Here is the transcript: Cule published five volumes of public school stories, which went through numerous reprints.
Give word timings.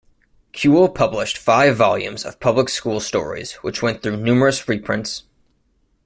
Cule 0.51 0.89
published 0.95 1.37
five 1.37 1.75
volumes 1.77 2.25
of 2.25 2.39
public 2.39 2.69
school 2.69 2.99
stories, 2.99 3.51
which 3.61 3.83
went 3.83 4.01
through 4.01 4.17
numerous 4.17 4.67
reprints. 4.67 5.25